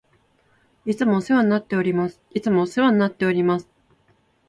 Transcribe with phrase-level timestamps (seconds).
[0.83, 2.19] いつもお世話になっております。
[2.31, 3.69] いつもお世話になっております。